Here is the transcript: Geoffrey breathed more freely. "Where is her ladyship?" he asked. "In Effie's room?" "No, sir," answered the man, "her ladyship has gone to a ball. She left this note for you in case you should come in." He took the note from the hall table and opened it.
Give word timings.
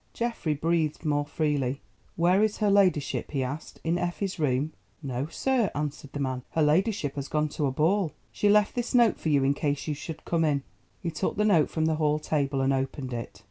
Geoffrey 0.13 0.55
breathed 0.55 1.05
more 1.05 1.27
freely. 1.27 1.79
"Where 2.15 2.41
is 2.41 2.57
her 2.57 2.71
ladyship?" 2.71 3.29
he 3.29 3.43
asked. 3.43 3.79
"In 3.83 3.99
Effie's 3.99 4.39
room?" 4.39 4.73
"No, 5.03 5.27
sir," 5.27 5.69
answered 5.75 6.13
the 6.13 6.19
man, 6.19 6.41
"her 6.53 6.63
ladyship 6.63 7.13
has 7.17 7.27
gone 7.27 7.49
to 7.49 7.67
a 7.67 7.71
ball. 7.71 8.11
She 8.31 8.49
left 8.49 8.73
this 8.73 8.95
note 8.95 9.19
for 9.19 9.29
you 9.29 9.43
in 9.43 9.53
case 9.53 9.87
you 9.87 9.93
should 9.93 10.25
come 10.25 10.43
in." 10.43 10.63
He 11.03 11.11
took 11.11 11.37
the 11.37 11.45
note 11.45 11.69
from 11.69 11.85
the 11.85 11.97
hall 11.97 12.17
table 12.17 12.61
and 12.61 12.73
opened 12.73 13.13
it. 13.13 13.39